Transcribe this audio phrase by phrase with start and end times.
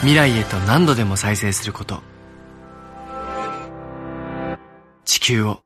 [0.00, 2.00] 未来へと何度でも再生すること
[5.04, 5.60] 地球を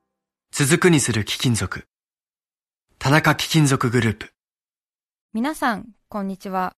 [0.51, 1.87] 続くにする貴金属
[2.99, 4.33] 田中貴金属グループ
[5.35, 6.73] 皆さん、こんにちは。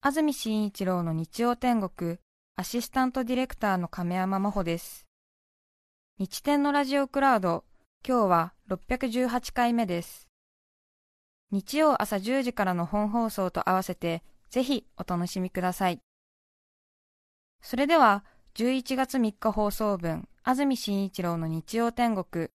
[0.00, 2.18] 安住紳一郎の日曜天国、
[2.56, 5.06] アシスタントディレクターの亀山真帆です。
[6.18, 7.62] 日天のラジオクラウド、
[8.04, 10.26] 今日は618回目です。
[11.52, 16.00] 日曜朝10時からの本放送と合わせて、ぜひお楽しみください。
[17.62, 18.22] それでは、
[18.54, 22.50] 11月3日放送分、安住紳一郎の日曜天国。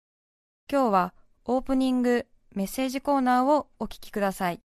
[0.70, 1.14] 今日は
[1.46, 4.60] オープニングメッセージコーナーをお聞きください。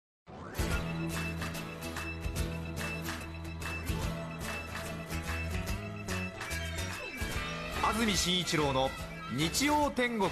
[7.84, 8.90] 安住紳一郎の
[9.36, 10.30] 日曜天国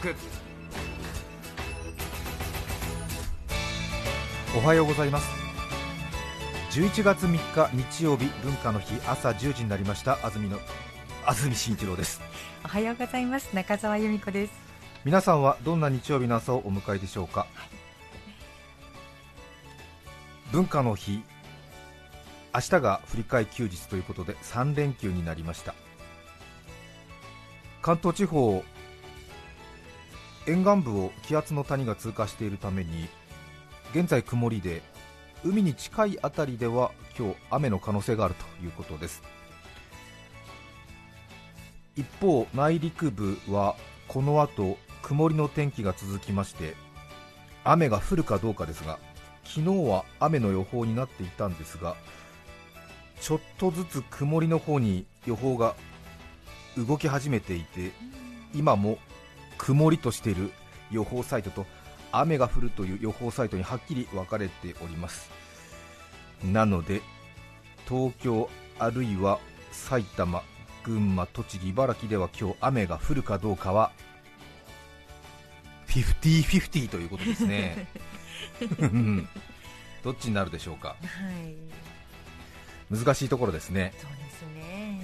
[4.56, 5.37] おはようございます
[6.70, 10.18] 11月3日日曜日文化の日朝10時になりました。
[10.22, 10.58] 安住の
[11.24, 12.20] 安住紳一郎です。
[12.62, 13.54] おはようございます。
[13.54, 14.52] 中澤由美子です。
[15.02, 17.46] 皆さんはどんな日曜日の朝をお迎えでしょうか、
[20.52, 21.22] 文化の日
[22.54, 25.74] 明日が振り替え休日ということで3連休になりました。
[27.80, 28.62] 関東地方
[30.46, 33.08] 沿岸部を気圧の谷が通過しているために
[33.94, 34.82] 現在曇りで
[35.44, 39.22] 海に近い辺りでは今日雨の可能性があるということです。
[41.98, 43.74] 一方内陸部は
[44.06, 46.74] この後曇りの天気が続きまして
[47.64, 49.00] 雨が降るかどうかですが
[49.42, 51.96] 昨日は雨の予報になっていたんですが
[53.20, 55.74] ちょっとずつ曇りの方に予報が
[56.76, 57.90] 動き始めていて
[58.54, 58.98] 今も
[59.56, 60.52] 曇りとしている
[60.92, 61.66] 予報サイトと
[62.12, 65.30] 雨が降るという予報サイトにはっきり分かれております。
[66.44, 67.02] なので
[67.88, 68.48] 東京
[68.78, 69.40] あるいは
[69.72, 70.42] 埼玉
[70.84, 73.90] 群馬栃木茨城では今日雨が降るかどうかは
[75.88, 77.88] 50-50ということですね。
[78.78, 79.28] うん。
[80.04, 80.88] どっちになるでしょうか？
[80.90, 80.96] は
[81.40, 81.56] い。
[82.96, 83.92] 難しいところですね。
[83.98, 85.02] そうですね。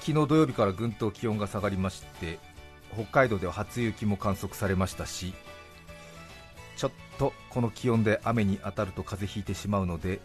[0.00, 2.38] 昨日土曜日からぐんと気温が下がりまして
[2.94, 5.34] 北海道では初雪も観測されましたし
[7.16, 10.20] とこの気温で雨に当たると風邪ひいてしまうので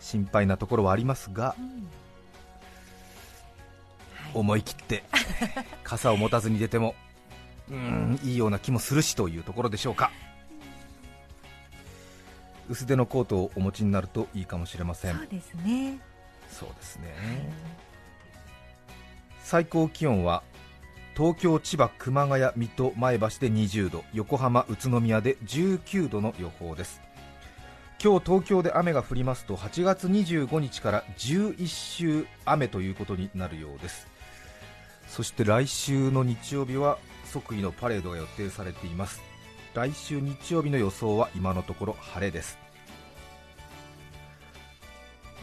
[0.00, 1.54] 心配なところはありますが、
[4.34, 5.04] 思い切って
[5.84, 6.94] 傘を持たずに出ても
[7.70, 10.10] うーんいいような気もするしというところでしょうか。
[12.68, 15.16] 薄手のコートをお持ちになるといいかもしれません。
[15.16, 16.00] そうですね。
[16.50, 17.12] そうですね、
[19.42, 20.42] 最高気温は
[21.16, 27.00] 東京、千葉、熊谷、水戸、前橋で20度横浜、宇都宮で19度の予報です。
[28.04, 34.06] 今日東京で雨が降りますと8月25日から11週雨ということになるようです。
[35.08, 39.22] そして来週の日曜日は即位のパレードが予定されています。
[39.72, 42.65] 来週日曜日の予想は今のところ晴れです。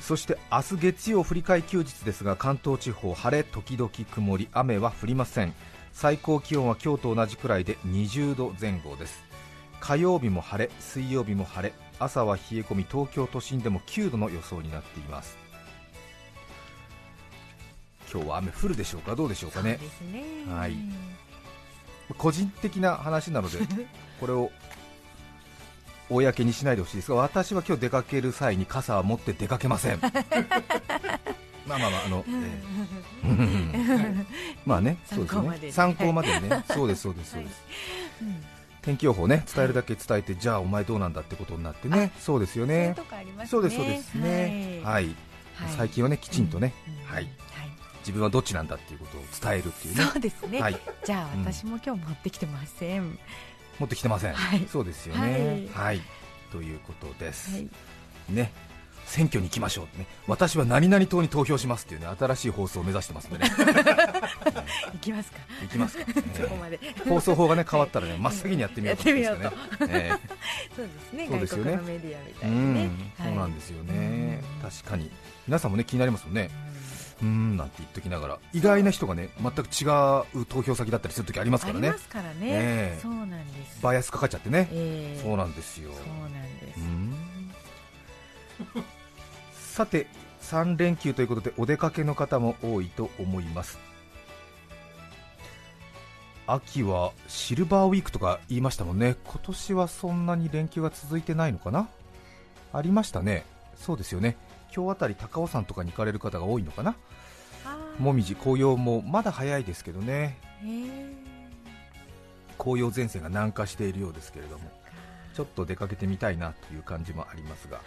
[0.05, 5.53] そして明日月曜振り替え休日ですが関東地方晴れ時々曇り雨は降りません。
[5.93, 9.23] 最高気温は今日と同じくらいで20度前後です。
[9.79, 15.37] 火曜日も晴れ水曜日も晴れ朝は冷え込み東京都心でも9度の予想になっています。
[18.11, 19.15] 今日は雨降るでしょうか？
[19.15, 19.79] どうでしょうかね？
[20.11, 20.53] ね。
[20.53, 20.75] はい。
[22.17, 23.57] 個人的な話なので
[24.19, 24.51] これを
[26.13, 29.99] 公にしないでほしいですが私は今日出かける際に傘は持って出かけません。
[31.65, 34.25] まあまあまああの、 えー
[34.65, 35.71] まあねそうですよね。
[35.71, 36.63] 参考までね。
[36.67, 37.63] そうですそうですそうです、
[38.81, 42.11] 天気予報ね伝えるだけ伝えて、じゃあお前どうなんだってことになってね。
[42.19, 42.89] そうですよね。
[42.89, 42.95] ね。
[43.47, 44.81] そうですそうですね。
[44.83, 45.15] はい、はい。
[45.77, 47.13] 最近はねきちんとね、うん。
[47.13, 47.23] はい。
[47.23, 47.33] はい。
[47.99, 50.03] 自分はどっちなんだっていうことを伝えるっていうね。
[50.03, 50.77] そうですね、はい。
[51.05, 51.41] じゃあうん。
[51.41, 53.17] 私も今日持ってきてません、
[53.79, 54.67] 持ってきてません、はい。
[54.71, 55.67] そうですよね。
[55.73, 56.01] はい、
[56.51, 57.67] ということです、はい。
[58.29, 58.51] ね。
[59.05, 60.07] 選挙に行きましょうね。
[60.27, 63.51] 私は何々党に投票しますっていうね新しい放送を目指してますんでね。
[64.93, 65.37] 行きますか。
[65.61, 66.79] 行きますか、 そこまで。
[66.81, 70.09] えー放送法がね変わったらね真っ先にやってみようと思ってますよね、え
[70.75, 71.27] そうですね。
[71.29, 71.71] そうですよね。
[71.71, 72.85] 外国のメディアみたういにね。
[72.85, 74.69] ん、そうなんですよね、うん。
[74.71, 75.11] 確かに。
[75.47, 76.49] 皆さんもね気になりますもんね。
[76.69, 78.39] うーんなんて言っときながら。
[78.53, 79.85] 意外な人がね全く違
[80.41, 81.89] う投票先だったりするときありますからね。
[81.89, 82.99] ありますからね、ええ。
[83.01, 83.81] そうなんです。
[83.81, 85.21] バイアスかかっちゃってね、ええ。
[85.21, 85.91] そうなんですよ。
[85.93, 87.13] そうなんです、うん。
[89.53, 90.07] さて
[90.41, 93.79] 3連休ということでお出かけの方も多いと思います。
[96.45, 99.15] 秋はシルバーウィークとか言いましたもんね。
[99.23, 101.87] 今年はそんなに連休が続いてないのかな？
[102.73, 103.45] ありましたね。
[103.77, 104.35] そうですよね
[104.75, 106.95] 今日あたり高尾山とかに行かれる方が多いのかな？
[107.99, 110.37] もみじ紅葉もまだ早いですけどね。
[112.57, 114.71] 紅葉前線が南下しているようですけれども
[115.33, 117.85] ちょっと出かけてみたいなという感じもありますがはい。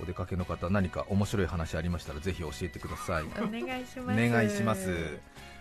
[0.00, 3.24] お出かけの方何か面白い話ありましたらぜひ教えてください。
[3.40, 4.30] お願いしおます。
[4.30, 5.18] 願いします。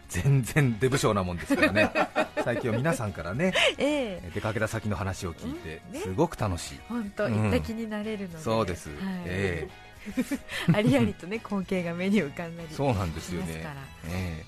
[0.08, 1.92] 全然出不精なもんですからね。
[2.44, 4.32] 最近は皆さんからねええ。
[4.34, 8.98] 出かけた先の話を聞いてすごく楽しい、本当うん行った気になれるので、そうです、はい。
[9.26, 9.70] え
[10.74, 13.64] ありありとね光景が目に浮かんだりえそうなんですよね。
[14.10, 14.44] え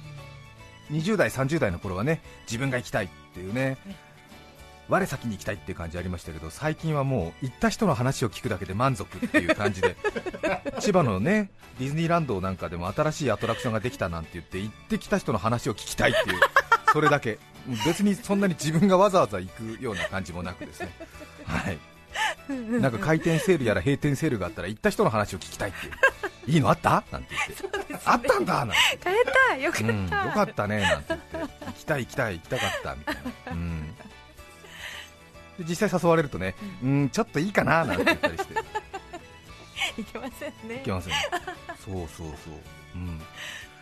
[0.89, 0.93] え。
[0.93, 3.95] 20代30代の頃はね自分が行きたいっていうねね
[4.89, 9.95] 我先に行きたいっていう感じありましたけど最近はもう行った人の話を聞くだけで満足っていう感じで
[10.81, 16.39] 千葉のねディズニーランドなんかでも新しいアトラクションができたなんて言って行ってきた人の話を聞きたいっていう
[16.91, 17.39] それだけ。
[17.85, 20.91] 別にそんなに自分がわざわざ行くような感じもなくですね。
[21.45, 21.79] はい
[22.47, 25.93] なんか開店セールやら閉店セールがあったら行った人の話を聞きたいっていう。
[26.45, 27.03] いいのあった？
[27.09, 27.29] なんて
[27.61, 28.65] 言って、あったんだ？
[28.65, 29.17] なんて変え
[29.49, 31.53] たよかった、うん、よかったねなんて言って。
[31.67, 33.21] 行きたい行きたい行きたかったみたいな、
[33.51, 33.95] うん、
[35.57, 38.53] で実際誘われるとね、うん、ちょっといいかななんて言ったりして。
[40.01, 40.75] いけませんね。
[40.75, 41.13] いけません
[41.85, 42.27] そうそうそう、
[42.95, 43.21] うん、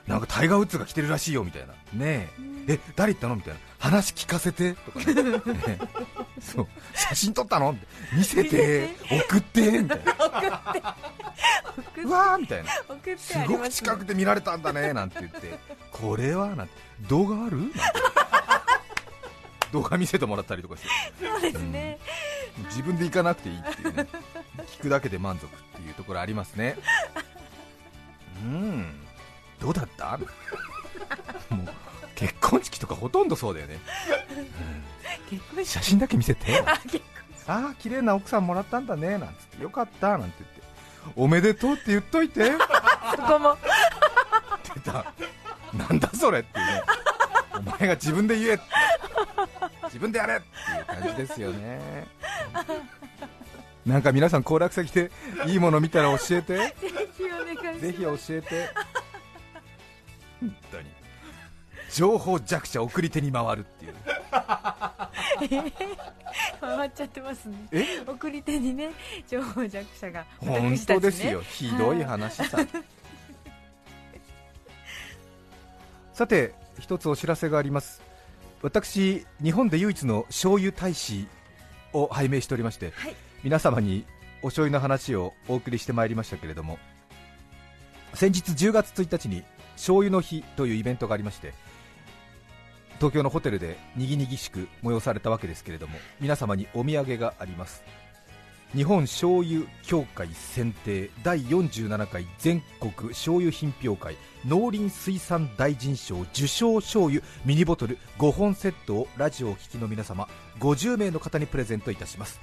[0.08, 1.74] なんかタイガー・ウッズが来てるらしいよみたいな。
[1.94, 2.30] ね
[2.68, 2.74] え。
[2.74, 3.36] え誰言ったの？
[3.36, 3.60] みたいな。
[3.80, 4.74] 話聞かせて？
[4.74, 5.14] とかね。
[5.14, 5.80] ね
[6.42, 6.68] そう。
[6.94, 7.78] 写真撮ったの？
[8.14, 8.90] 見せて。
[9.30, 9.80] 送って。
[9.80, 10.14] みたいな。
[12.04, 12.70] うわーみたいな。
[13.18, 14.92] すごく近くで見られたんだね。
[14.92, 15.58] なんて言って。
[15.92, 16.56] これは？
[16.56, 16.74] なんて。
[17.08, 17.58] 動画ある？
[17.58, 17.80] なんて。
[19.72, 20.90] 動画見せてもらったりとかして。
[21.26, 21.98] そうですね、
[22.66, 24.08] 自分で行かなくていいっていうね。
[24.78, 26.76] 聞くだけで満足っていうところありますね。
[28.44, 28.92] うん。
[29.62, 30.18] どうだった？
[30.18, 31.68] もう
[32.16, 33.80] 結婚式とかほとんどそうだよね、
[35.64, 36.80] 写真だけ見せてあ
[37.48, 39.18] ああ綺麗な奥さんもらったんだね。
[39.18, 39.64] なんつって。
[39.64, 40.18] よかった。
[40.18, 40.62] なんて言って。
[41.16, 42.52] おめでとうって言っといて。
[43.16, 43.58] そこも。
[44.76, 45.14] 出た。
[45.74, 46.84] なんだそれっていうね。
[47.58, 48.64] お前が自分で言えって。
[49.86, 52.08] 自分でやれっていう感じですよね。
[53.86, 55.12] なんか皆さん行楽先で
[55.48, 56.58] いいもの見たら教えて。
[56.58, 56.76] ぜ
[57.18, 57.80] ひお願いします。
[57.80, 58.70] ぜひ教えて。
[60.40, 61.02] 本当に。
[61.92, 63.96] 情報弱者送り手に回るっていう
[66.62, 67.68] 回っちゃってますね。
[67.72, 67.86] え？
[68.08, 68.92] 送り手にね
[69.28, 71.42] 情報弱者がね当ですよ。
[71.42, 72.58] ひどい話さ。
[76.14, 78.02] さて一つお知らせがあります。
[78.62, 81.28] 私日本で唯一の醤油大使
[81.94, 83.16] を拝命しておりまして、はい。
[83.44, 84.06] 皆様に
[84.44, 86.78] お醤油の話をお送りしてまいりましたけれども
[88.14, 89.44] 先日10月1日に
[89.74, 91.54] 醤油の日というイベントがありまして
[93.02, 97.84] 東京のホテルでにぎにぎしく催されたわけですけれども皆様にお土産があります。
[98.76, 104.16] 日本醤油協会選定第47回全国醤油品評会
[104.46, 110.30] 農林水産大臣賞受賞醤油ミニボトル5本セットをラジオをお聞きの皆様
[110.60, 112.40] 50名の方にプレゼントいたします。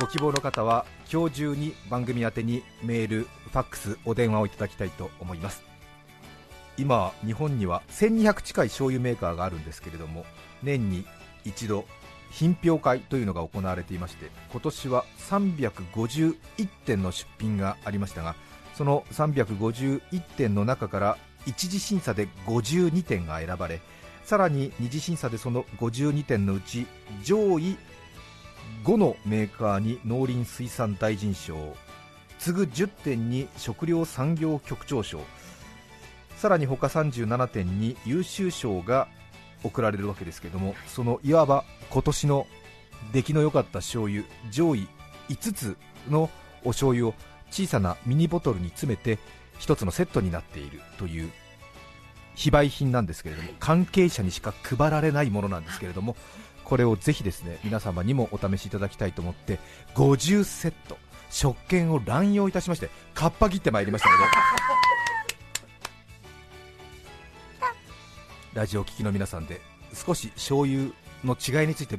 [0.00, 5.65] ご希望の方は今日中に番組宛てにメール、ファックス、お電話をいただきたいと思います
[6.78, 10.24] 今、日本には1200近い醤油メーカーがあるんですけれども
[10.62, 11.06] 年に
[11.44, 11.86] 一度
[12.30, 16.36] 品評会というのが行われていまして今年は351
[16.84, 18.34] 点の出品がありましたが
[18.74, 23.80] その351点の中から一次審査で52点が選ばれ
[24.24, 26.86] さらに二次審査でその52点のうち
[27.24, 27.78] 上位
[28.84, 31.76] 5のメーカーに農林水産大臣賞
[32.38, 35.20] 次ぐ10点に食料産業局長賞
[36.36, 39.08] さらに他37点に優秀賞が
[39.64, 42.46] 贈られるわけですけどもそのいわば今年の
[43.12, 44.86] 出来の良かった醤油上位
[45.28, 45.76] 5つ
[46.10, 46.30] の
[46.64, 47.14] お醤油を
[47.50, 49.18] 小さなミニボトルに詰めて
[49.60, 51.30] 1つのセットになっているという
[52.34, 56.16] 非売品なんですけれども関係者にしか配られないものなんですけれども
[56.64, 59.58] これをぜひですね皆様にもお試しいただきたいと思って
[59.94, 60.98] 50セット
[61.30, 64.22] 食券を乱用いたしましてかっぱ切ってまいりましたので
[68.56, 69.60] ラジオを聴きの皆さんで
[69.92, 70.90] 少し醤油
[71.22, 71.98] の違いについて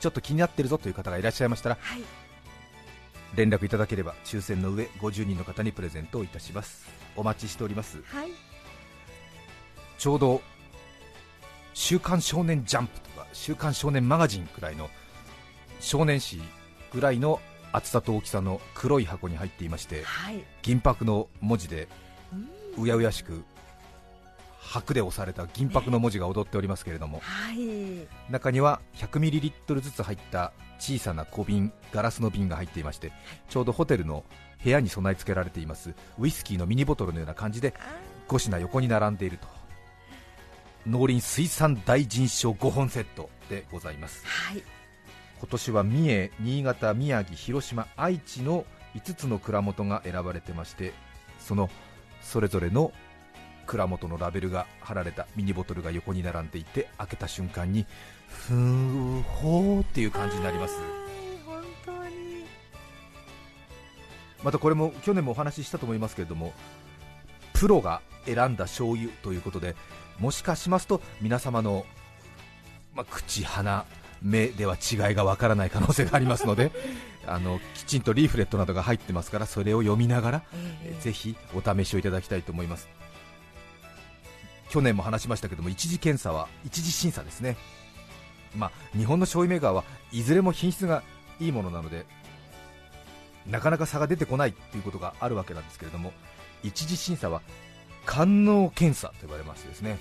[0.00, 2.02] ちょっと気になってるぞという方がいらっしゃいましたらはい。
[3.34, 6.86] 連絡いただければ抽選の上50人の方にプレゼントをいたします。
[7.14, 8.02] お待ちしております。
[8.06, 8.30] はい。
[9.98, 10.40] ちょうど
[11.74, 14.88] 「週刊少年ジャンプ」とか「週刊少年マガジン」くらいの
[15.80, 16.40] 少年誌
[16.94, 20.42] ぐらいの厚さと大きさの黒い箱に入っていましてはい。
[20.62, 21.88] 銀箔の文字で
[22.78, 23.44] うやうやしく
[24.68, 28.06] 白で押された銀箔の文字が踊っておりますけれどもはい。
[28.30, 33.12] 中には 100ml ずつ入った小さな小瓶ガラスの瓶が入っていまして
[33.48, 34.24] ちょうどホテルの
[34.62, 37.74] 部屋に備え付けられていますウイスキーのミニボトルのような感じで
[38.28, 39.46] 5品横に並んでいると
[40.86, 44.24] 農林水産大臣賞5本セットでございます。
[44.26, 44.62] はい。
[45.38, 50.92] 今年は三重、新潟、宮城、広島、愛知の5つの蔵元が選ばれてまして
[51.38, 51.70] その
[52.20, 52.92] それぞれの
[53.68, 57.86] 蔵元のラベルが貼られたミニボトルが横に並んでいて開けた瞬間に
[58.26, 60.74] ふーほーっていう感じになります。
[60.74, 60.88] はい
[61.46, 62.44] 本当に
[64.42, 66.52] またこれも去年もお話ししたと思いますけれども
[67.52, 69.74] プロが選んだ醤油ということで
[70.18, 71.84] もしかしますと皆様の、
[72.94, 73.84] まあ、口、鼻、
[74.22, 76.70] 目では違いがわからない可能性がありますので
[77.26, 81.02] あのきちんとリーフレットなどが入ってますからそれを読みながら、ええ。
[81.02, 82.88] ぜひお試しをいただきたいと思います
[84.68, 87.56] 去年も話しましたけども一次検査は一次審査ですね。
[88.56, 91.02] まあ日本の醤油メーカーはいずれも品質が
[91.40, 92.06] いいものなので
[93.46, 96.12] なかなか差が出てこないということがあるわけなんですけれども
[96.62, 97.42] 一次審査は
[98.06, 99.98] 官能検査と呼ばれましてですね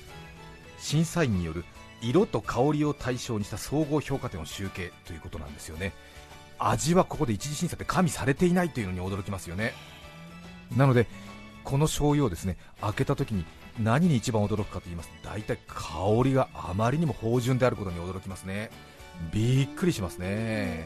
[0.79, 1.65] 審査員による
[2.01, 5.93] 色と香りを対象にした総合評価点を集計ということなんですよね。
[6.59, 9.73] 味はここで一次審査って加味されていないというのに驚きますよね。
[10.75, 11.07] なので
[11.63, 13.45] この醤油をですね開けた時に
[13.79, 15.83] 何に一番驚くかと言いますと大体香
[16.23, 18.69] りがあまりにも芳醇であることに驚きますね。
[19.31, 20.85] びっくりしますね。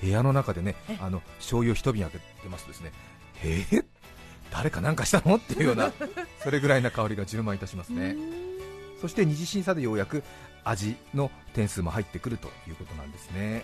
[0.00, 2.92] 部屋の中でねあの醤油を一瓶開けてますとですね
[3.42, 3.64] え？
[3.70, 3.84] ー、
[4.52, 5.36] 誰かなんかしたの？
[5.36, 5.92] っていうような
[6.42, 8.16] それぐらいな香りが充満いたしますね。
[9.00, 10.24] そして二次審査でようやく
[10.64, 13.62] 味の点数も入ってくるということなんですね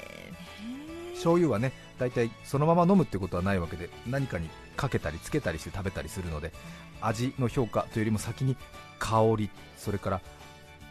[1.14, 6.52] 醤油はね大体そのまま飲むってことはないわけで何かにかけたりつけたりして食べたりするので
[7.00, 8.56] 味の評価というよりも先に
[8.99, 10.21] 香りそれから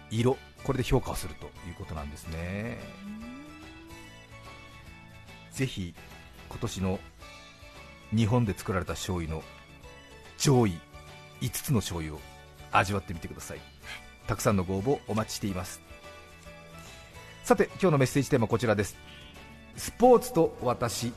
[0.09, 2.79] 色これで評価をするということなんですね。
[5.51, 5.93] ぜひ
[6.49, 6.99] 今年の
[8.15, 9.43] 日本で作られた醤油の
[10.37, 10.79] 上位
[11.41, 12.19] 5つの醤油を
[12.71, 13.59] 味わってみてください。
[14.27, 15.81] たくさんのご応募お待ちしています。
[17.43, 18.95] さて今日のメッセージテーマはこちらです。
[19.75, 21.13] スポーツと私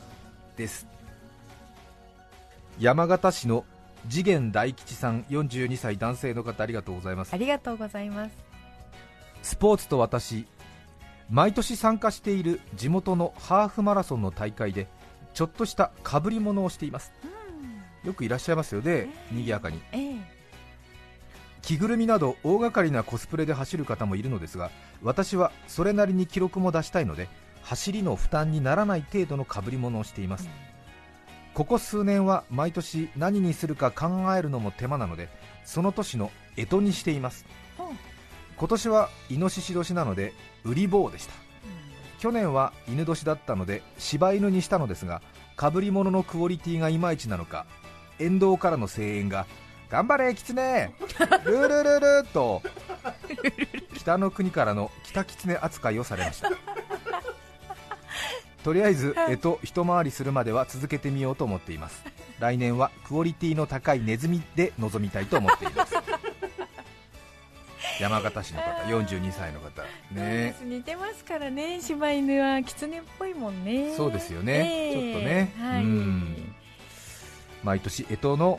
[0.57, 0.87] です。
[2.79, 3.65] 山形市の
[4.09, 7.35] 次元大吉さん42歳男性の方ありがとうございます。
[7.35, 8.37] ありがとうございます。
[9.43, 10.47] スポーツと私
[11.31, 14.87] 毎年参加している地元のハーフマラソンの大会で
[15.35, 17.13] ちょっとした被り物をしています。
[18.05, 19.81] よくいらっしゃいますよね賑やかに。
[19.93, 20.37] ええ。
[21.63, 24.71] 着ぐるみなど大掛かりなコスプレで走る方もいるのですが
[25.03, 27.29] 私はそれなりに記録も出したいので
[27.67, 30.49] 走りの負担にならない程度の被り物をしています、
[31.53, 35.29] ここ数年は毎年何にするか考えるのも手間なので
[35.65, 37.45] その年の干支にしています。
[38.57, 40.33] 今年はイノシシ年なので
[40.65, 41.35] 売り棒でした。
[42.19, 45.21] 去年は犬年だったので柴犬にしたのですが
[45.59, 47.67] 被り物のクオリティがいまいちなのか
[48.19, 49.47] 沿道からの声援が
[49.91, 50.95] 「頑張れキツネ!
[51.45, 52.63] ルールルル」と
[53.95, 56.51] 北の国からの北キツネ扱いをされました。
[58.67, 62.03] とりあえず干支一回りするまでは続けてみようと思っています。
[62.41, 65.95] 来年はクオリティの高いネズミで臨みたいと思っています。
[68.03, 69.85] 山形市の方42歳の方。
[70.11, 70.57] ね。
[70.65, 71.81] 似てますからね。
[71.81, 73.95] 柴犬は狐っぽいもんね。
[73.95, 74.53] そうですよね。
[74.53, 74.93] ええ。
[74.93, 75.53] ちょっとね。
[75.61, 75.85] はい。
[75.85, 76.55] うん。
[77.63, 78.59] 毎年干支の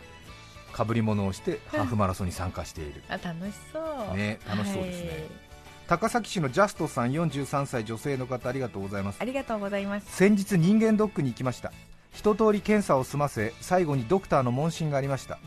[0.73, 3.03] 被り物をしてハーフマラソンに参加している。
[3.09, 4.15] あ楽しそう。
[4.15, 5.09] ね楽しそうですね。
[5.09, 5.46] はい
[5.87, 9.19] 高崎市のジャストさん43歳女性の方ありがとうございます。
[9.21, 10.13] ありがとうございます。
[10.13, 11.71] 先日人間ドックに行きました。
[12.11, 15.39] 一通り検査を済ませ最後にドクターの問診がありました。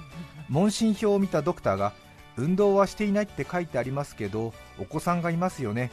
[0.48, 1.92] 問診票を見たドクターが
[2.38, 5.90] 運動はしていないって書いてありますけどお子さんがいますよね。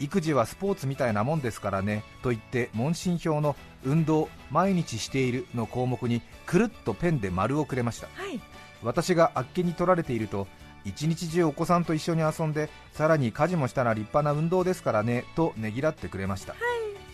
[0.00, 8.08] 育児はスポーツみたいなもんですからねと言って問診票の運動毎日しているの項目にくるっとペンで丸をくれました。
[8.14, 8.40] はい。
[8.82, 10.48] 私があっけに取られていると
[10.84, 16.54] 一日中お子さんと一緒に遊んでさらに家事もしたら立派な運動ですからねとねぎらってくれました、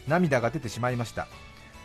[0.07, 1.29] 涙が出てしまいました。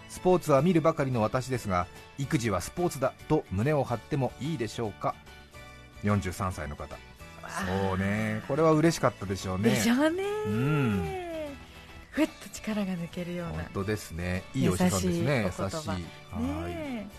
[0.10, 1.88] スポーツは見るばかりの私ですが
[2.20, 5.16] 育児はスポーツだと胸を張ってもいいでしょうか。
[6.04, 6.96] 43歳の方。
[7.50, 8.44] そうね。
[8.48, 9.72] これは嬉しかったでしょうね。
[9.72, 10.24] でしょうね。
[10.46, 11.06] うん。
[12.12, 13.54] ふっと力が抜けるような。
[13.54, 14.44] 本当ですね。
[14.54, 15.44] いいお医者さんですね。
[15.46, 15.90] 優しい優しい。
[16.44, 17.10] ね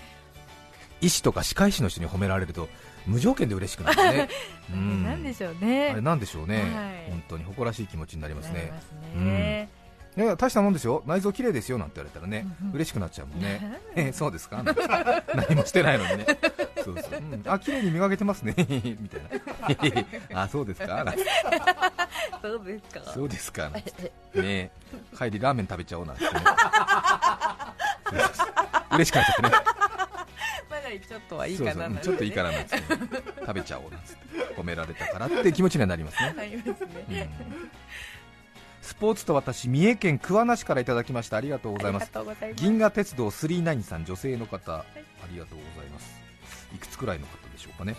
[1.00, 2.68] 医師とか歯科医師の人に褒められると
[3.06, 4.28] 無条件で嬉しくなるね。
[4.72, 5.02] え うん。
[5.04, 5.90] なんでしょうね。
[5.92, 6.66] あれなんでしょうね、はい。
[7.10, 8.54] 本当に誇らしい気持ちになりますね。
[8.54, 8.84] なります
[9.16, 9.68] ね。
[10.16, 11.02] いや大したもんですよ。
[11.06, 12.74] 内臓綺麗ですよなんて言われたらね、うんうん。
[12.76, 13.80] 嬉しくなっちゃうもんね。
[13.96, 14.62] う んえそうですか？
[15.34, 16.26] 何もしてないのにね。
[16.84, 17.42] そうそう、うん。
[17.46, 18.54] あ綺麗に磨けてますね。
[18.56, 19.20] みたい
[20.32, 20.42] な。
[20.42, 21.04] あそうですか？
[22.42, 23.12] そうですか。
[23.12, 23.70] そうですか。
[24.34, 24.70] ね。
[25.18, 26.30] 帰りラーメン食べちゃおうなんてね。
[28.92, 29.50] 嬉しくなっちゃってね
[30.84, 32.96] まだちょっとはいいかなうんちょっといいかななんつって、
[33.40, 36.32] 食べちゃおうなんつって褒められたからって気持ちにはなりますね、
[37.08, 37.70] ね うん。
[38.82, 41.38] スポーツと私三重県桑名市からいただきました。
[41.38, 42.10] ありがとうございます。
[42.56, 44.84] 銀河鉄道39さん女性の方、あ
[45.32, 46.20] りがとうございます。
[46.74, 47.96] いくつくらいの方でしょうかね。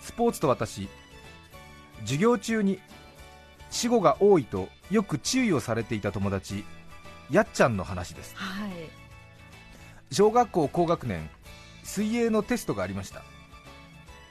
[0.00, 0.88] スポーツと私
[2.00, 2.80] 授業中に
[3.70, 6.64] 死後が多いとよく注意をされていた友達
[7.30, 8.34] やっちゃんの話です。
[8.36, 9.01] はい
[10.12, 11.30] 小学校高学年
[11.82, 13.22] 水泳のテストがありました。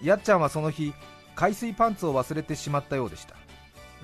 [0.02, 0.94] やっちゃんはその日
[1.36, 3.36] 海水パンツを忘れてしまったようでした。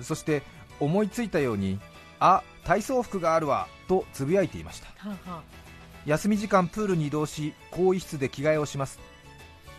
[0.02, 0.42] そして
[0.80, 1.78] 思いついたように
[2.18, 4.88] あ体操服があるわとつぶやいていました。
[5.08, 5.42] はあは
[6.04, 8.98] 休み時間プールに移動し更衣室で着替えをします。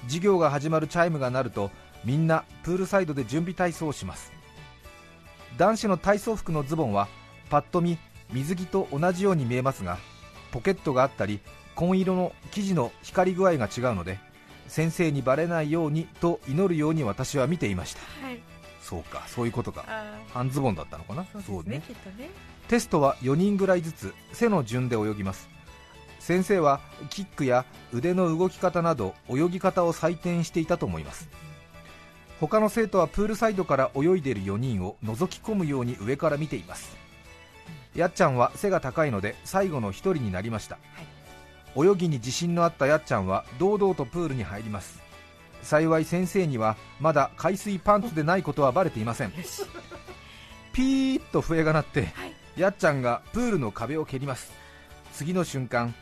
[0.04, 1.70] 授業が始まるチャイムが鳴ると
[2.06, 4.32] みんなプールサイドで準備体操をします。
[5.58, 7.10] 男子の体操服のズボンは
[7.50, 7.98] パッと見
[8.32, 9.98] 水着と同じように見えますが
[10.52, 11.42] ポケットがあったり
[11.80, 14.20] 紺色の生地の光り具合が違うので
[14.68, 18.02] 先生にバレないようにと祈るように私は見ていました。
[18.22, 18.40] あはい。
[18.82, 19.86] そうかそういうことか。
[19.88, 21.24] あ半ズボンだったのかな？
[21.24, 22.30] ーそうですねきっとね。
[22.68, 25.48] テストは4人ぐらいずつ背の順で泳ぎます。
[26.20, 31.30] 先生はキックや腕の動き方など泳ぎ方を採点していたと思います。
[32.42, 36.98] 他の生徒はプールサイドから泳いでいる4人を覗き込むように上から見ています。
[37.96, 40.78] やっちゃんは背が高いので最後の1人になりました、
[41.76, 45.00] 泳ぎに自信のあったやっちゃんは堂々とプールに入ります。
[45.62, 49.34] 幸い先生にはまだ海水パンツでないことはバレていません。
[50.74, 52.10] ピーッと笛が鳴って、
[52.56, 54.52] やっちゃんがプールの壁を蹴ります。
[55.14, 55.94] 次の瞬間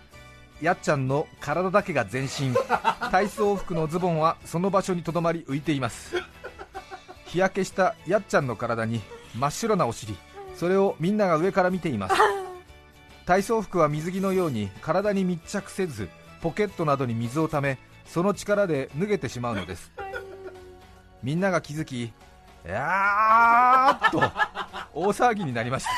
[0.62, 2.54] やっちゃんの体だけが全身
[3.12, 6.16] 体操服のズボンはその場所にとどまり浮いています。
[7.26, 9.02] 日焼けしたやっちゃんの体に
[9.36, 10.16] 真っ白なお尻。
[10.56, 12.16] それをみんなが上から見ています
[13.28, 16.08] 体操服は水着のように体に密着せず
[16.42, 19.92] ポケットなどに水をためその力で脱げてしまうのです。
[21.22, 22.14] みんなが気づき
[22.66, 24.20] やーっと
[24.94, 25.90] 大騒ぎになりました。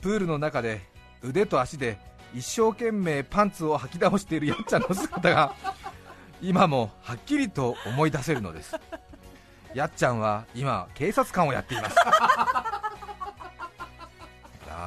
[0.00, 0.82] プールの中で
[1.20, 1.98] 腕と足で
[2.32, 5.52] 一生懸命パンツを履き倒しているやっちゃんの姿が
[6.40, 8.76] 今もはっきりと思い出せるのです。
[9.74, 11.96] やっちゃんは今警察官をやっています。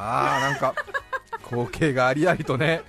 [0.06, 0.76] あーなんか
[1.44, 2.82] 光景がありありとね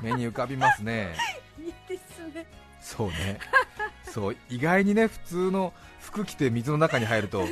[0.00, 1.14] 目に浮かびますね。
[1.58, 2.46] いいですね
[2.80, 3.38] そうね。
[4.10, 7.44] そう意外にね普通の服着て水の中に入ると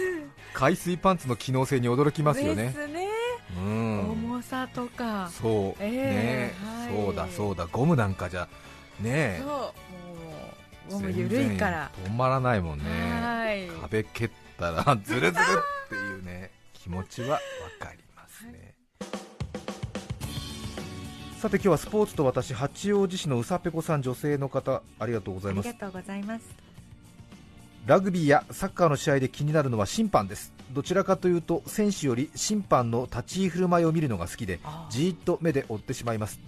[0.53, 2.65] 海水パンツの機能性に驚きますよね。
[2.65, 3.09] ですね。
[3.57, 4.11] うん。
[4.11, 5.31] 重さとか。
[5.33, 7.05] そう、えね、えはい。
[7.05, 7.67] そうだそうだ。
[7.67, 8.49] ゴムなんかじゃ
[9.01, 9.41] ね。
[9.43, 9.49] そう。
[9.49, 9.73] も
[10.91, 11.91] うもう全緩然いから。
[12.05, 12.85] 止まらないもんね。
[12.85, 13.69] はい。
[13.83, 15.33] 壁蹴ったらズルズルっ
[15.89, 16.51] ていうね。
[16.75, 17.41] 気持ちはわ
[21.41, 25.71] さて今日はスポーツと私八王子市のうさぺこさん女性の方ありがとうございます。
[25.71, 26.45] ありがとうございます。
[27.87, 30.53] ラグビーやサッカーの試合で気になるのは審判です。
[30.73, 36.39] どちらかというと選手より審判の立ち居振る舞いを見るのが好きでじーっと目で追ってしまいます。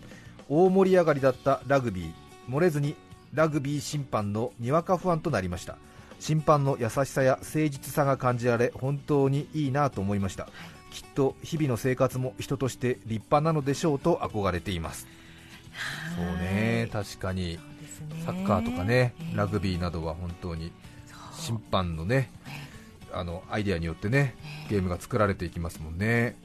[0.51, 2.95] 大盛り上がりだったラグビー漏れずに
[3.33, 5.79] ラグビー審判のにわか不安となりました。
[6.21, 10.49] 審判の優しさや誠実さが感じられ本当にいいなと思いました
[10.93, 15.07] きっと日々の生活も人として立派なのでしょうと憧れています。
[16.17, 17.59] そうね確かに。
[18.25, 19.37] サッカーとかね、ええ。
[19.37, 20.73] ラグビーなどは本当に
[21.39, 22.31] 審判のね
[23.13, 24.35] あのアイデアによってね
[24.69, 26.37] ゲームが作られていきますもんね、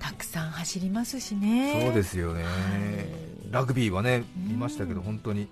[0.00, 1.82] たくさん走りますしね。
[1.84, 2.52] そうですよね、はい。
[3.50, 4.48] ラグビーはねうん。
[4.48, 5.48] 見ましたけど本当に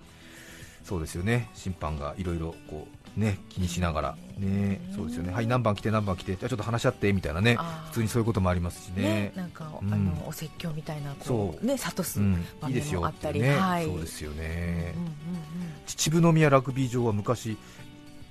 [0.84, 1.50] そうですよね。
[1.54, 4.16] 審判がいろいろこうね気にしながら。
[4.38, 5.32] ねそうですよね。
[5.32, 6.36] はい何番来て何番来て。
[6.36, 7.56] じゃあちょっと話し合ってみたいなね。
[7.86, 9.02] 普通にそういうこともありますしね。
[9.02, 9.92] ねなんか、うん。
[9.92, 11.64] あのお説教みたいなこそう。
[11.64, 12.44] うね諭すうん。
[12.60, 13.86] 場いいですよ面もあったり、ってね、はい。
[13.86, 15.14] そうですよね、うんうんうん。
[15.86, 17.56] 秩父宮ラグビー場は昔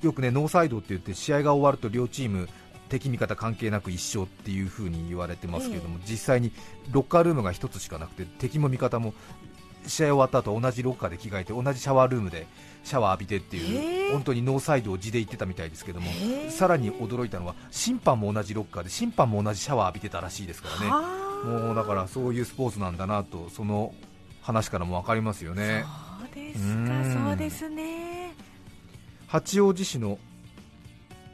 [0.02, 2.50] よくねノーサイドって言って試合が終わると両チーム
[2.90, 6.52] 敵味方関係なく一勝っていう風に言われてますけれども、実際に
[6.92, 9.14] ロッカールームが1つしかなくて敵も味方も
[9.88, 12.48] 試合終わった後同じロッカーで着替えて同じシャワールームで
[12.84, 16.10] シャワー浴びてっていう、本当にノーサイドを地で言ってたみたいですけども、
[16.50, 21.02] さらに驚いたのは審判も同じロッカーで審判も同じシャワー浴びてたらしいですからね、は
[21.44, 23.94] あもうだからそういうスポーツなんだなと、その
[24.42, 25.86] 話からも分かりますよね。
[26.20, 27.28] そうですうかん。
[27.28, 28.34] そうですね。
[29.28, 30.20] 八王子市の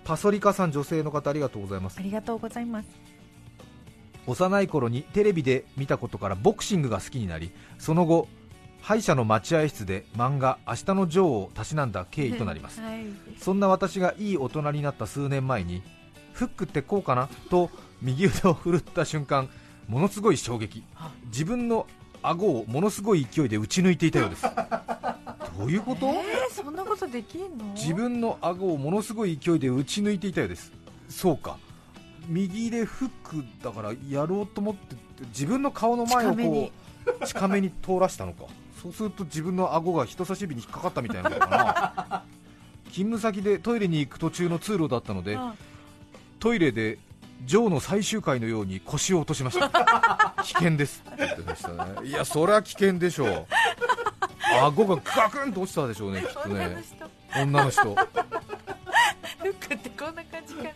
[0.04, 1.98] パソリカさん女性の方ありがとうございます。
[2.00, 2.88] ありがとうございます。
[4.28, 8.28] 幼い頃にテレビで見たことからボクシングが好きになりその後
[8.88, 12.80] 歯医者の待合室で漫画「明日のジョー」をたしなんだ経緯となります。
[12.80, 13.04] はい。
[13.38, 15.84] そんな私がいい大人になった数年前に
[16.32, 17.28] フックってこうかな？
[17.50, 17.70] と
[18.02, 19.50] 右腕を振るった瞬間
[19.90, 20.86] ものすごい衝撃。
[21.26, 21.86] 自分の
[22.24, 24.44] 顎をものすごい勢いで打ち抜いていたようです。
[24.44, 26.06] どういうこと？
[26.06, 27.66] えー、そんなことできんの？
[27.74, 30.72] 自分の顎をものすごい勢いで打ち抜いていたようです。
[31.10, 31.58] そうか。
[32.30, 34.96] 右でフックだからやろうと思って
[35.26, 36.68] 自分の顔の前をこ近めに。
[36.68, 36.72] う
[37.26, 38.44] 近めに通らしたのか
[38.82, 42.24] そうすると自分の顎が人差し指に引っかかったみたいなことかな。
[42.92, 45.54] 勤務先でトイレに行く途中の通路だったのであ
[46.40, 46.98] トイレで
[47.46, 50.36] ジョーの最終回のように腰を落としました。
[50.44, 52.08] 危険ですって言ってましたね。
[52.08, 53.46] いやそりゃ危険でしょう。
[54.62, 56.84] 顎がガクンと落ちたでしょうねきっと女のね
[57.34, 57.42] 人。
[57.42, 57.82] 女の人。
[57.84, 60.70] フックってこんな感じかな。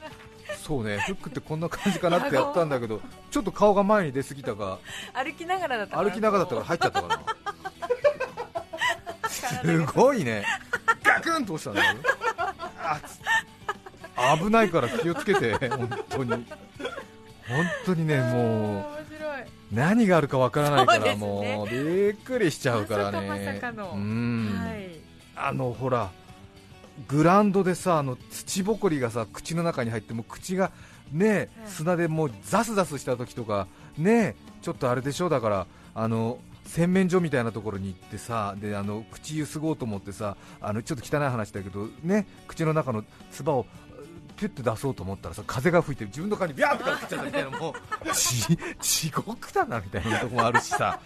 [0.62, 4.78] そうねフックってこんな感じかなってやったんだけどちょっと顔が前に出すぎたか。
[5.14, 6.10] 歩きながらだったから。
[6.10, 7.18] 歩きながらだったから入っちゃったかな。
[7.18, 7.61] 体
[9.32, 10.46] すがごいね。
[11.04, 11.82] ガクンと落ちたんだ
[14.38, 16.30] 危ないから気をつけて本当に。
[16.32, 16.46] 本
[17.86, 19.02] 当にねもう。
[19.76, 21.70] 何があるかわからないから、もう。
[21.70, 23.62] びっくりしちゃうからね。
[25.36, 26.12] あのほら
[27.08, 30.72] グラウンドでさあの土ぼこりがさ口の中に入ってもう口が
[31.12, 31.72] ねうん。
[31.72, 33.68] 砂でもうザスザスした時とか
[33.98, 35.30] ねちょっとあれでしょ？
[35.30, 36.38] だからあの
[36.72, 43.66] 洗面所みたいなところに行ってさであの口ゆすごうと思ってさあのちょっと汚い話だけどね口の中の唾を
[44.38, 51.00] ピュッて出そうと思ったらさ風が吹いて自分の顔にビャーってかかっちゃったみたいなもうち地獄だなみたいなとこもあるしさ、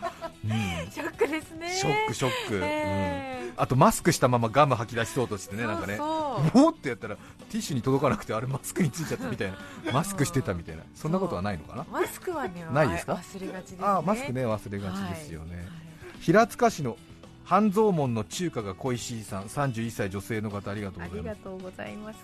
[0.43, 1.73] うん、ショックですね。
[1.73, 2.61] ショックショック、うん。
[2.63, 9.57] えーあとマスクしたままガム吐き出しそうとしてね、なんかね、もうってやったらティッシュに届かなくて、あれマスクについちゃったみたいな、
[9.93, 13.13] マスクしてたみたいな、そんなことはないのかな、マスクはねないですか？
[13.13, 13.77] 忘れがちですね。
[13.81, 15.65] ああマスクね、忘れがちですよね、はい。
[16.21, 16.97] 平塚市の
[17.43, 21.37] 半蔵門の中華が恋しいさん、31歳女性の方、ありがとうありございます。
[21.37, 22.17] がとうございます。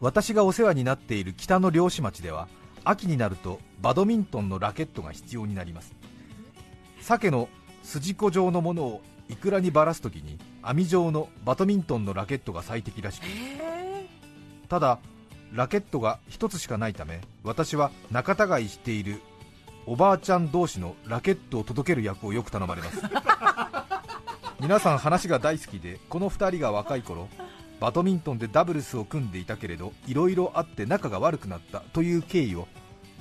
[0.00, 2.48] 私がお世話になっている北の漁師町では、
[2.84, 5.94] 秋になるとバドミントンのラケットが必要になります。
[7.00, 7.48] 鮭の
[7.82, 13.75] 筋子状のものをイクラにばらすときに網状のバドミントンのラケットが最適らしくえ
[14.68, 14.98] ただ
[15.52, 19.20] ラケットが1つしかないため私は仲違いしている
[19.86, 23.02] おばあちゃん同士のラケットを届ける役をよく頼まれます。
[24.58, 27.28] 皆さん話が大好きでこの2人が若い頃
[27.78, 32.68] バドミントンでダブルスを組んでいたけれどいろいろあって仲が悪くなったという経緯を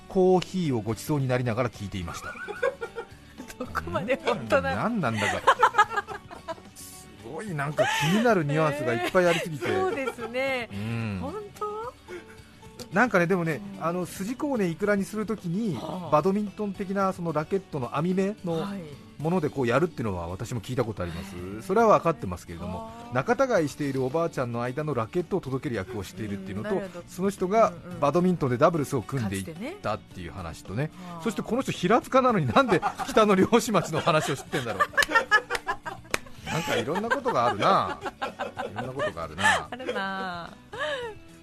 [0.08, 2.30] コーヒーをごちそうになりながら聞いていました。
[2.30, 5.56] ー、 どこまで本当な何なんだか。
[5.56, 6.25] す
[7.32, 10.70] ごいなんか気になるニュアンスがいっぱいありすぎて、そうですね。
[10.72, 11.20] うん。
[11.22, 11.66] 本当？
[12.94, 18.80] なんかねでもね、あの筋子をねいくらにするときにはあバドミントン的なそのラケットの網目のはい。
[19.18, 29.46] ものでこうやるっていうのは私も聞いたことあります、それは分かってますけれども、仲違いしているおばあちゃんの間のラケットを届ける役をしているっていうのとその人がバドミントンでダブルスを組んでいっ
[29.82, 34.90] たっていう話とね、はあそしてこの人、平塚なのになんで北の漁師町の話を知ってんだろう。
[36.56, 38.00] なんかいろんなことがあるな、
[38.72, 39.68] いろんなことがあるな。
[39.70, 40.50] あるな。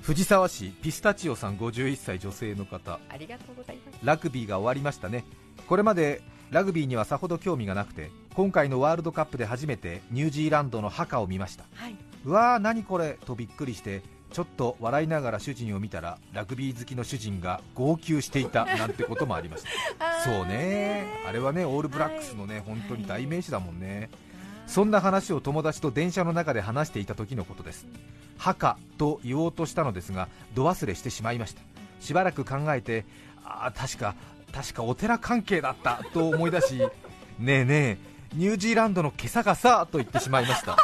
[0.00, 2.98] 藤沢市ピスタチオさん51歳女性の方。
[3.10, 3.98] ありがとうございます。
[4.02, 5.24] ラグビーが終わりましたね。
[5.68, 11.64] これまでラグビーにはさほど興味がなくて今回のワールドカップで初めてニュージーランドのハカを見ました。
[11.74, 11.96] はい。
[12.24, 13.18] うわー何これ？
[13.26, 20.22] とびっくりしてちょっと笑いながら主人を見たらラグビー好きの主人が号泣していたなんてこともありました。
[20.24, 21.04] そうね。
[21.28, 24.10] あれはねオールブラックスのね本当に代名詞だもんね
[24.72, 27.86] そんな話を友達と電車の中で話していた時のことです。
[28.38, 31.60] 墓と言おうとしたのですが度忘れしてしまいました。
[32.00, 33.04] しばらく考えて
[33.44, 34.14] あー確か
[34.50, 36.78] 確かお寺関係だったと思い出し
[37.38, 37.98] ねえねえ
[38.32, 40.78] ニュージーランドの今朝がさと言ってしまいました。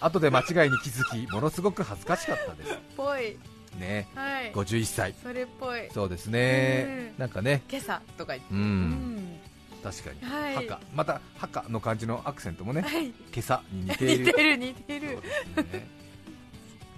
[0.00, 2.78] 後で間違いに気づきものすごく恥ずかしかったです。
[2.96, 3.36] ぽい。
[3.78, 4.52] ねはい。
[4.52, 5.90] 51歳それっぽい。
[5.92, 7.12] そうですね。
[7.16, 7.18] うん。
[7.18, 7.60] なんかね。
[7.70, 8.54] 今朝とか言って。
[8.54, 9.40] ううんん
[9.84, 10.54] 確かに、はい。
[10.54, 10.80] 墓。
[10.94, 13.08] また墓の感じのアクセントもねはい。
[13.08, 14.24] 今朝に似ている。
[14.24, 15.08] 似てる似てる。
[15.10, 15.88] ね。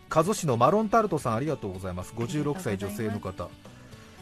[0.08, 2.12] 加須市のマロンタルトさんありがとうございます。
[2.14, 3.50] 56歳女性の方。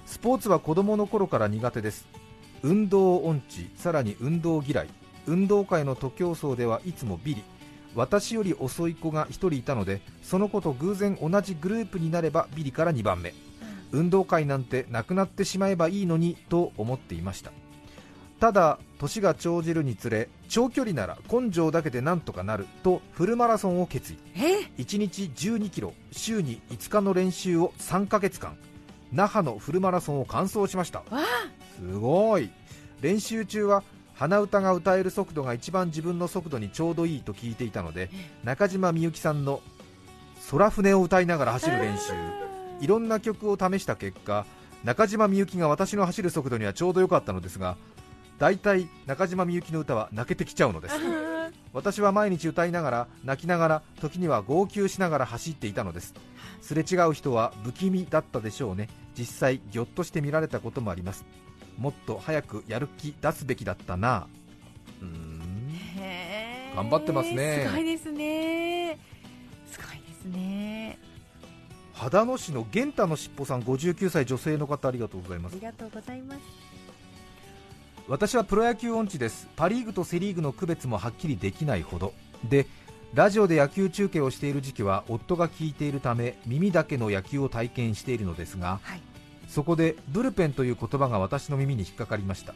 [0.06, 2.06] スポーツは子供の頃から苦手です。
[2.62, 3.70] 運動音痴。
[3.76, 4.88] さらに運動嫌い。
[5.26, 7.42] 運動会の徒競走ではいつもビリ。
[7.94, 13.34] 私より遅い子が1人いたのでその子と偶然同じグループになればビリから2番目。
[13.92, 17.52] 運動会なんてなくなってしまえばいいのにと思っていました
[18.44, 24.18] ただ年が長じるにつれ長距離なら根性だけでなんとかなるとフルマラソンを決意。
[24.36, 28.58] え？1日1 2キロ週に5日の練習を3ヶ月間
[29.12, 30.98] 那覇のフルマラソンを完走しました。
[30.98, 31.22] わ
[31.78, 32.50] すごい。
[33.00, 38.10] 練習中は鼻歌が歌える速度が一番自分の速度にちょうどいいと聞いていたので
[38.42, 39.62] 中島みゆきさんの
[40.50, 42.12] 「空船」を歌いながら走る練習。
[42.82, 44.44] いろんな曲を試した結果
[44.84, 47.78] 中島みゆきが私の走る速度にはちょうど良かったのですが
[48.44, 50.96] 大体中島みゆきの歌は泣けてきちゃうのです。
[51.72, 56.12] 私は毎日歌いながら泣きながら時には号泣しながら走っていたのです。
[56.60, 58.90] すれ違う人は不気味だったでしょうね。
[59.18, 61.24] 実際ぎょっとして見られたこともあります。
[61.78, 64.26] もっと早くやる気出すべきだったな。
[65.00, 65.72] うーん。
[66.76, 67.64] 頑張ってますね。
[67.66, 68.98] すごいですね。
[69.70, 70.98] すごいですね。
[71.94, 75.54] 秦野市の玄太のしっぽさん59歳女性の方ありがとうございます。
[75.54, 76.73] ありがとうございます
[78.06, 79.48] 私はプロ野球音痴です。
[79.56, 82.12] パ・リーグとセ・リーグの区別もはっきりできないほど。
[82.44, 82.66] で
[83.14, 89.00] ラジオで野球中継をしている時期は夫が聞いているため耳だけの野球を体験しているのですが、はい。
[89.48, 92.54] そこでブルペンという言葉が私の耳に引っかかりました。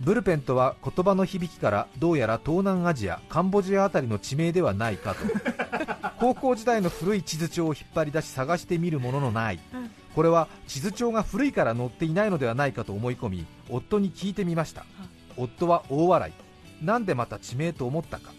[0.00, 5.20] ブルペンとは言葉の響きからどうやら東南アジアカンボジアあたりの地名ではないかと。
[6.18, 14.84] 高校時代の古い地図帳を引っ張り出し探してみるもののない、うんこれは地図帳が古いから載っていないのではないかと思い込み夫に聞いてみました、
[15.36, 16.84] 夫は大笑い。
[16.84, 18.32] なんでまた地名と思ったか。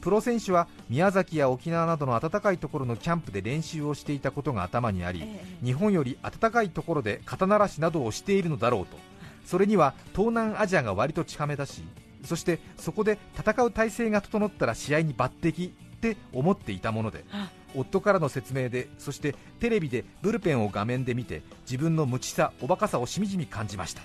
[0.00, 8.98] プロ選手は宮崎や沖縄などの暖かいところのキャンプで練習をしていたことが頭にあり、え日本より暖かいところで肩慣らしなどをしているのだろうと。
[9.44, 11.82] それには東南アジアが割と近めだし
[12.24, 15.70] そしてそこで戦う体制が整ったら試合に抜擢
[16.12, 17.50] って思っていたものであ。
[17.74, 24.02] 夫からの説明でそしてテレビでブルペンを画面で見て自分の無知さおバカさをしみじみ感じました。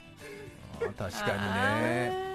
[0.79, 2.29] 確かにね。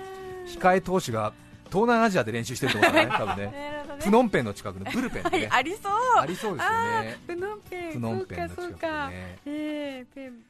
[0.47, 1.33] 控え投手が
[1.69, 3.85] 東南アジアで練習してるってことだね 多分ね。
[4.01, 5.49] プノンペンの近くのブルペンでね。
[5.51, 5.93] ありそう。
[6.19, 7.19] ありそうですよね。
[7.27, 10.45] プノンペンプノンペンのそう近くかそうかでねえー、ペン。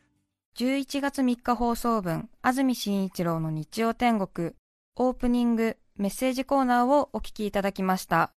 [0.57, 4.53] 11月3日放送分、安住紳一郎の日曜天国、
[4.97, 8.33] オープニング、メッセージコーナーをお聞きいただきました。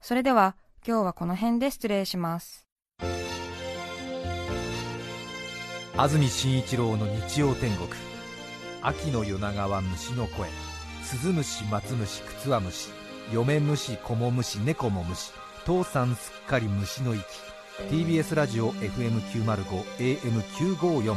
[0.00, 0.56] それでは、
[0.86, 2.66] 今日はこの辺で失礼します。
[5.96, 7.88] 安住紳一郎の日曜天国。
[8.80, 10.48] 秋の夜長は虫の声。
[11.02, 12.90] スズムシマツムシクツワムシ
[13.32, 15.32] 嫁虫子も虫猫も虫。
[15.66, 17.24] 父さんすっかり虫の息。
[17.90, 21.16] TBS ラジオ FM905 AM954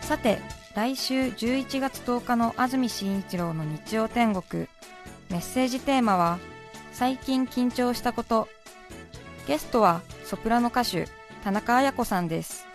[0.00, 0.40] さて、
[0.76, 4.68] 来週11月10日の安住紳一郎の日曜天国、
[5.30, 6.38] メッセージテーマは、
[6.92, 8.46] 最近緊張したこと。
[9.48, 11.08] ゲストはソプラノ歌手、
[11.42, 12.66] 田中彩子さんです。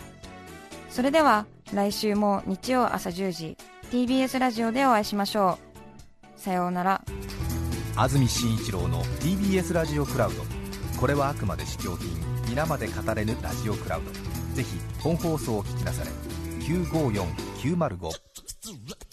[0.90, 3.58] それでは、来週も日曜朝10時、
[3.92, 5.60] TBS ラジオでお会いしましょ
[6.36, 6.42] う。
[6.42, 7.04] さようなら。
[7.96, 10.42] 安住紳一郎の TBS ラジオクラウド
[11.00, 12.10] これはあくまで試供品
[12.50, 16.10] 皆まで語れぬラジオクラウドぜひ本放送を聞きなされ
[16.66, 19.11] 954 905